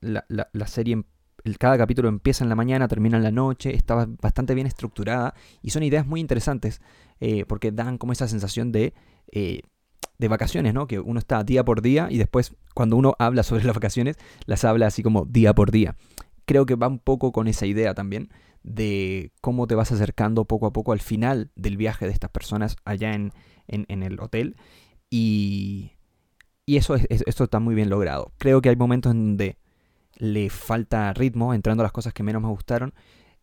la, 0.00 0.24
la, 0.28 0.48
la, 0.52 0.66
serie 0.66 1.04
cada 1.58 1.78
capítulo 1.78 2.08
empieza 2.08 2.44
en 2.44 2.48
la 2.48 2.56
mañana, 2.56 2.88
termina 2.88 3.16
en 3.16 3.22
la 3.22 3.30
noche, 3.30 3.74
está 3.74 4.06
bastante 4.20 4.54
bien 4.54 4.66
estructurada 4.66 5.34
y 5.62 5.70
son 5.70 5.82
ideas 5.82 6.06
muy 6.06 6.20
interesantes 6.20 6.80
eh, 7.20 7.44
porque 7.46 7.72
dan 7.72 7.98
como 7.98 8.12
esa 8.12 8.28
sensación 8.28 8.72
de, 8.72 8.94
eh, 9.30 9.62
de 10.18 10.28
vacaciones, 10.28 10.74
¿no? 10.74 10.86
Que 10.86 10.98
uno 10.98 11.18
está 11.18 11.42
día 11.44 11.64
por 11.64 11.82
día 11.82 12.08
y 12.10 12.18
después 12.18 12.54
cuando 12.74 12.96
uno 12.96 13.14
habla 13.18 13.42
sobre 13.42 13.64
las 13.64 13.74
vacaciones 13.74 14.16
las 14.46 14.64
habla 14.64 14.86
así 14.86 15.02
como 15.02 15.24
día 15.24 15.54
por 15.54 15.70
día. 15.70 15.96
Creo 16.44 16.66
que 16.66 16.74
va 16.76 16.88
un 16.88 16.98
poco 16.98 17.32
con 17.32 17.48
esa 17.48 17.66
idea 17.66 17.94
también 17.94 18.30
de 18.62 19.32
cómo 19.40 19.66
te 19.66 19.74
vas 19.74 19.92
acercando 19.92 20.44
poco 20.44 20.66
a 20.66 20.72
poco 20.72 20.92
al 20.92 21.00
final 21.00 21.50
del 21.54 21.76
viaje 21.76 22.06
de 22.06 22.12
estas 22.12 22.30
personas 22.30 22.76
allá 22.84 23.12
en, 23.14 23.32
en, 23.68 24.02
el 24.02 24.20
hotel 24.20 24.56
y, 25.08 25.92
y 26.66 26.76
eso, 26.76 26.96
es, 26.96 27.06
está 27.08 27.60
muy 27.60 27.76
bien 27.76 27.88
logrado. 27.88 28.32
Creo 28.38 28.60
que 28.60 28.68
hay 28.68 28.76
momentos 28.76 29.12
en 29.12 29.24
donde 29.24 29.56
le 30.16 30.50
falta 30.50 31.12
ritmo, 31.12 31.54
entrando 31.54 31.82
a 31.82 31.84
las 31.84 31.92
cosas 31.92 32.12
que 32.12 32.24
menos 32.24 32.42
me 32.42 32.48
gustaron. 32.48 32.92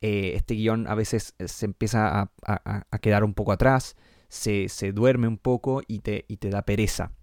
Eh, 0.02 0.34
este 0.36 0.56
guion 0.56 0.86
a 0.88 0.96
veces 0.96 1.34
eh, 1.40 1.48
se 1.48 1.66
empieza 1.66 2.30
a, 2.46 3.00
quedar 3.02 3.24
un 3.24 3.34
poco 3.34 3.54
atrás, 3.54 3.96
se, 4.28 4.68
duerme 4.94 5.30
un 5.30 5.38
poco 5.38 5.82
y 5.88 6.00
te, 6.00 6.26
te, 6.38 6.50
da 6.50 6.64
pereza. 6.64 7.14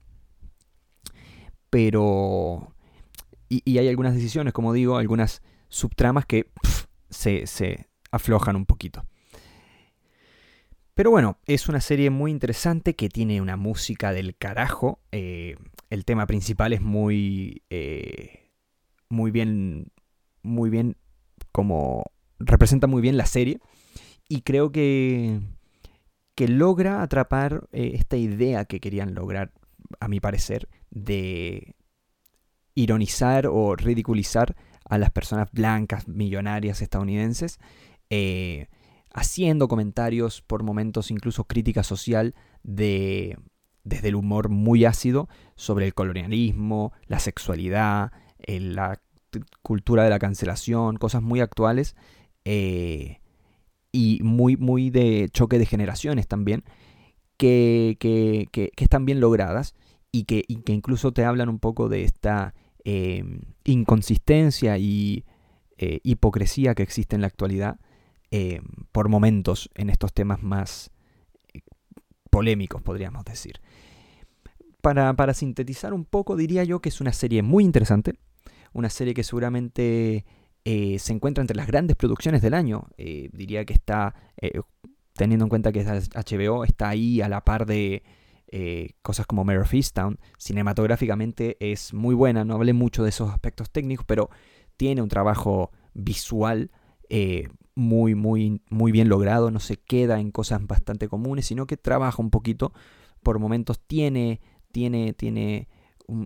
Pero... 1.69 2.75
Y, 3.51 3.77
hay 3.79 3.89
algunas 3.89 4.15
decisiones, 4.15 4.55
como 4.55 4.73
digo, 4.73 4.97
algunas 4.97 5.43
subtramas 5.69 6.25
que 6.25 6.51
se, 7.11 7.89
aflojan 8.11 8.57
un 8.57 8.65
poquito. 8.65 9.05
Pero 10.95 11.11
bueno, 11.11 11.39
es 11.47 11.69
una 11.69 11.81
serie 11.81 12.09
muy 12.11 12.31
interesante 12.31 12.95
que 12.97 13.09
tiene 13.09 13.43
una 13.43 13.57
música 13.57 14.13
del 14.13 14.37
carajo. 14.37 15.01
Eh, 15.13 15.57
el 15.91 16.05
tema 16.05 16.27
principal 16.27 16.73
es 16.73 16.81
muy 16.81 17.63
muy 19.11 19.33
bien, 19.33 19.93
muy 20.43 20.71
bien, 20.71 20.97
como 21.53 22.05
representa 22.39 22.87
muy 22.87 23.03
bien 23.03 23.17
la 23.17 23.27
serie. 23.27 23.61
Y 24.29 24.43
creo 24.43 24.73
que, 24.73 25.41
que 26.35 26.49
logra 26.49 27.03
atrapar 27.03 27.69
eh, 27.73 27.93
esta 27.95 28.17
idea 28.17 28.65
que 28.65 28.81
querían 28.81 29.15
lograr, 29.15 29.53
a 29.99 30.09
mi 30.09 30.21
parecer, 30.21 30.69
de 30.91 31.75
ironizar 32.75 33.49
o 33.49 33.75
ridiculizar 33.75 34.57
a 34.89 34.97
las 34.97 35.11
personas 35.11 35.51
blancas, 35.53 36.07
millonarias 36.07 36.81
estadounidenses, 36.81 37.59
eh, 38.09 38.69
haciendo 39.13 39.67
comentarios 39.67 40.41
por 40.41 40.63
momentos, 40.63 41.11
incluso 41.11 41.45
crítica 41.45 41.83
social, 41.83 42.35
de, 42.63 43.37
desde 43.85 44.09
el 44.09 44.15
humor 44.15 44.49
muy 44.49 44.85
ácido 44.85 45.29
sobre 45.57 45.87
el 45.87 45.95
colonialismo, 45.95 46.93
la 47.07 47.19
sexualidad, 47.19 48.13
la 48.47 49.01
cultura 49.63 50.05
de 50.05 50.11
la 50.11 50.19
cancelación, 50.19 50.97
cosas 50.97 51.23
muy 51.23 51.41
actuales 51.41 51.97
eh, 52.45 53.21
y 53.93 54.21
muy, 54.23 54.57
muy 54.57 54.91
de 54.91 55.29
choque 55.33 55.59
de 55.59 55.67
generaciones 55.67 56.27
también, 56.27 56.65
que, 57.37 57.97
están 58.77 59.07
bien 59.07 59.21
logradas 59.21 59.75
y 60.13 60.25
que, 60.25 60.45
incluso 60.49 61.13
te 61.13 61.25
hablan 61.25 61.49
un 61.49 61.59
poco 61.59 61.89
de 61.89 62.05
esta 62.05 62.55
em, 62.85 63.41
inconsistencia 63.65 64.79
y 64.79 65.25
eh, 65.79 66.01
hipocresía 66.03 66.75
que 66.75 66.83
existe 66.83 67.15
en 67.15 67.23
la 67.23 67.29
actualidad 67.29 67.79
por 68.93 69.09
momentos 69.09 69.71
en 69.75 69.91
estos 69.91 70.13
temas 70.13 70.41
más 70.41 70.93
eh, 70.93 71.00
polémicos, 72.31 72.81
podríamos 72.83 73.25
decir. 73.25 73.61
Para, 74.81 75.13
para 75.15 75.35
sintetizar 75.35 75.93
un 75.93 76.05
poco, 76.05 76.37
diría 76.37 76.65
yo 76.65 76.81
que 76.81 76.89
es 76.89 77.01
una 77.01 77.13
serie 77.13 77.43
muy 77.43 77.65
interesante, 77.65 78.15
una 78.73 78.89
serie 78.89 79.15
que 79.15 79.25
seguramente 79.25 80.25
eh, 80.65 80.99
se 80.99 81.13
encuentra 81.13 81.43
entre 81.43 81.57
las 81.57 81.67
grandes 81.67 81.97
producciones 81.97 82.43
del 82.43 82.55
año. 82.55 82.89
Eh, 82.97 83.31
diría 83.33 83.65
que 83.65 83.73
está, 83.73 84.15
eh, 84.41 84.61
teniendo 85.15 85.45
en 85.45 85.49
cuenta 85.49 85.73
que 85.73 85.85
HBO, 85.85 86.65
está 86.65 86.89
ahí 86.89 87.21
a 87.21 87.29
la 87.29 87.45
par 87.45 87.67
de 87.67 88.03
cosas 89.03 89.27
como 89.27 89.45
Mare 89.45 89.61
of 89.61 89.73
Easttown. 89.73 90.19
Cinematográficamente 90.37 91.57
es 91.61 91.95
muy 91.95 92.17
buena, 92.17 92.45
no 92.45 92.55
hablé 92.55 92.73
mucho 92.73 93.05
de 93.05 93.11
esos 93.11 93.31
aspectos 93.31 93.71
técnicos, 93.71 94.05
pero 94.05 94.29
tiene 94.77 95.03
un 95.03 95.09
trabajo 95.09 95.71
visual 95.95 96.73
muy, 97.75 98.15
muy, 98.15 98.63
muy 98.69 98.93
bien 98.93 99.09
logrado, 99.09 99.51
no 99.51 99.61
se 99.61 99.77
queda 99.77 100.21
en 100.21 100.31
cosas 100.31 100.67
bastante 100.67 101.09
comunes, 101.09 101.47
sino 101.47 101.67
que 101.67 101.77
trabaja 101.77 102.23
un 102.23 102.31
poquito, 102.31 102.73
por 103.23 103.39
momentos 103.39 103.81
tiene, 103.81 104.41
tiene, 104.73 105.13
tiene 105.13 105.69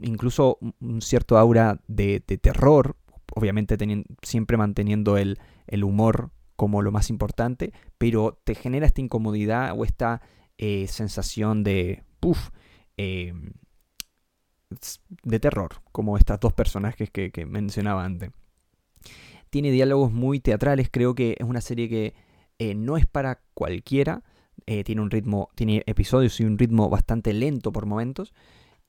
incluso 0.02 0.58
un 0.80 1.02
cierto 1.02 1.38
aura 1.38 1.80
de, 1.86 2.20
terror 2.20 2.96
obviamente 3.34 3.76
siempre 4.22 4.56
manteniendo 4.56 5.16
el, 5.16 5.38
humor 5.82 6.30
como 6.56 6.82
lo 6.82 6.92
más 6.92 7.10
importante, 7.10 7.72
pero 7.98 8.40
te 8.44 8.54
genera 8.54 8.86
esta 8.86 9.00
incomodidad 9.00 9.74
o 9.76 9.84
esta 9.84 10.22
eh, 10.56 10.86
sensación 10.86 11.64
de, 11.64 12.04
puff, 12.20 12.50
em, 12.96 13.52
de 15.22 15.40
terror, 15.40 15.82
como 15.90 16.16
estas 16.16 16.38
dos 16.38 16.52
personajes 16.52 17.10
que, 17.10 17.32
que 17.32 17.44
mencionaba 17.44 18.04
antes. 18.04 18.30
Tiene 19.54 19.70
diálogos 19.70 20.10
muy 20.10 20.40
teatrales, 20.40 20.88
creo 20.90 21.14
que 21.14 21.36
es 21.38 21.46
una 21.46 21.60
serie 21.60 21.88
que 21.88 22.14
eh, 22.58 22.74
no 22.74 22.96
es 22.96 23.06
para 23.06 23.40
cualquiera. 23.54 24.24
Eh, 24.66 24.82
tiene 24.82 25.00
un 25.00 25.12
ritmo, 25.12 25.48
tiene 25.54 25.84
episodios 25.86 26.40
y 26.40 26.44
un 26.44 26.58
ritmo 26.58 26.90
bastante 26.90 27.32
lento 27.32 27.70
por 27.70 27.86
momentos. 27.86 28.34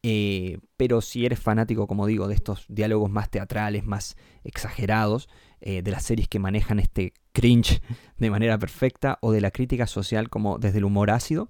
Eh, 0.01 0.57
pero 0.75 1.01
si 1.01 1.23
eres 1.23 1.39
fanático, 1.39 1.85
como 1.85 2.07
digo, 2.07 2.27
de 2.27 2.33
estos 2.33 2.65
diálogos 2.67 3.11
más 3.11 3.29
teatrales, 3.29 3.85
más 3.85 4.17
exagerados, 4.43 5.29
de 5.61 5.91
las 5.91 6.03
series 6.03 6.27
que 6.27 6.39
manejan 6.39 6.79
este 6.79 7.13
cringe 7.31 7.79
de 8.17 8.31
manera 8.31 8.57
perfecta, 8.57 9.19
o 9.21 9.31
de 9.31 9.41
la 9.41 9.51
crítica 9.51 9.85
social 9.85 10.31
como 10.31 10.57
desde 10.57 10.79
el 10.79 10.85
humor 10.85 11.11
ácido, 11.11 11.47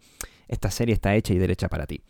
esta 0.50 0.72
serie 0.72 0.94
está 0.94 1.16
hecha 1.16 1.34
y 1.34 1.38
derecha 1.38 1.70
para 1.70 1.88
ti. 1.88 2.02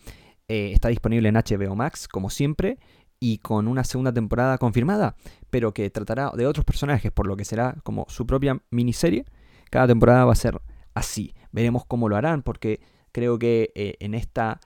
está 0.47 0.87
disponible 0.87 1.29
en 1.29 1.35
HBO 1.35 1.75
Max, 1.75 2.07
como 2.07 2.31
siempre, 2.31 2.79
y 3.25 3.39
con 3.39 3.67
una 3.67 3.83
segunda 3.83 4.13
temporada 4.13 4.59
confirmada, 4.59 5.15
pero 5.49 5.73
que 5.73 5.89
tratará 5.89 6.31
de 6.35 6.45
otros 6.45 6.63
personajes, 6.63 7.11
por 7.11 7.25
lo 7.25 7.35
que 7.35 7.43
será 7.43 7.75
como 7.83 8.05
su 8.07 8.27
propia 8.27 8.61
miniserie 8.69 9.25
cada 9.71 9.87
temporada 9.87 10.25
va 10.25 10.31
a 10.31 10.35
ser 10.35 10.61
así. 10.93 11.33
Veremos 11.51 11.85
cómo 11.85 12.07
lo 12.07 12.15
harán, 12.15 12.43
porque 12.43 12.79
creo 13.11 13.39
que 13.39 13.71
eh, 13.75 13.95
en 13.99 14.13
esta 14.13 14.59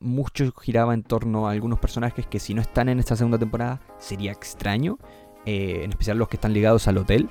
mucho 0.00 0.50
giraba 0.52 0.94
en 0.94 1.02
torno 1.02 1.48
a 1.48 1.52
algunos 1.52 1.78
personajes 1.80 2.26
que 2.26 2.38
si 2.38 2.54
no 2.54 2.62
están 2.62 2.88
en 2.88 2.98
esta 2.98 3.14
segunda 3.14 3.38
temporada 3.38 3.80
sería 3.98 4.32
extraño, 4.32 4.98
eh, 5.44 5.82
en 5.82 5.90
especial 5.90 6.16
los 6.16 6.28
que 6.28 6.36
están 6.36 6.54
ligados 6.54 6.88
al 6.88 6.96
hotel. 6.98 7.28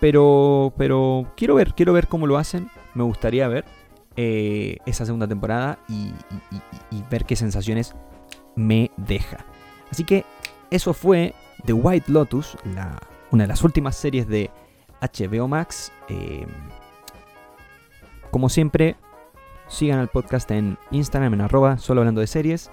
Pero, 0.00 0.74
pero 0.76 1.32
quiero 1.36 1.54
ver, 1.54 1.74
quiero 1.74 1.94
ver 1.94 2.08
cómo 2.08 2.26
lo 2.26 2.36
hacen. 2.36 2.68
Me 2.92 3.04
gustaría 3.04 3.48
ver 3.48 3.64
eh, 4.16 4.76
esa 4.84 5.06
segunda 5.06 5.26
temporada 5.26 5.78
y, 5.88 6.12
ver 7.10 7.24
qué 7.24 7.36
sensaciones 7.36 7.94
me 8.54 8.90
deja. 8.96 9.46
Así 9.90 10.04
que 10.04 10.24
eso 10.70 10.92
fue 10.92 11.34
The 11.64 11.72
White 11.72 12.10
Lotus, 12.10 12.56
una 13.30 13.44
de 13.44 13.48
las 13.48 13.62
últimas 13.62 13.96
series 13.96 14.28
de 14.28 14.50
HBO 15.00 15.48
Max. 15.48 15.92
Eh, 16.08 16.46
como 18.30 18.48
siempre, 18.48 18.96
sigan 19.68 19.98
al 19.98 20.08
podcast 20.08 20.50
en 20.50 20.78
Instagram, 20.90 21.34
en 21.34 21.40
arroba, 21.42 21.78
solo 21.78 22.00
hablando 22.00 22.20
de 22.20 22.26
series. 22.26 22.70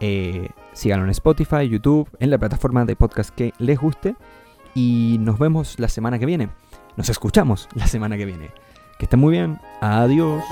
Eh, 0.00 0.48
síganlo 0.72 1.04
en 1.04 1.10
Spotify, 1.10 1.68
YouTube, 1.68 2.08
en 2.18 2.30
la 2.30 2.38
plataforma 2.38 2.84
de 2.84 2.96
podcast 2.96 3.30
que 3.30 3.52
les 3.58 3.78
guste. 3.78 4.16
Y 4.74 5.18
nos 5.20 5.38
vemos 5.38 5.78
la 5.78 5.88
semana 5.88 6.18
que 6.18 6.26
viene. 6.26 6.48
Nos 6.96 7.08
escuchamos 7.08 7.68
la 7.74 7.86
semana 7.86 8.16
que 8.16 8.24
viene. 8.24 8.50
Que 8.98 9.04
estén 9.04 9.20
muy 9.20 9.32
bien. 9.32 9.58
Adiós. 9.80 10.42